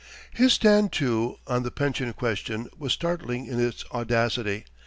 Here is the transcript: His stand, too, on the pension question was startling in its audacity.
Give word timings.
His 0.33 0.51
stand, 0.53 0.91
too, 0.91 1.37
on 1.45 1.61
the 1.61 1.69
pension 1.69 2.11
question 2.13 2.67
was 2.75 2.91
startling 2.91 3.45
in 3.45 3.59
its 3.59 3.85
audacity. 3.93 4.65